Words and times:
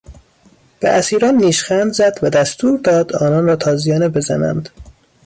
به 0.79 0.89
اسیران 0.89 1.35
نیشخند 1.35 1.93
زد 1.93 2.19
و 2.21 2.29
دستور 2.29 2.79
داد 2.79 3.15
آنان 3.15 3.45
را 3.45 3.55
تازیانه 3.55 4.09
بزنند. 4.09 4.69